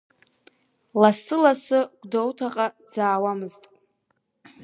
Лассы-лассы 1.01 1.79
Гәдоуҭаҟа 2.01 2.67
дзаауамызт. 2.83 3.63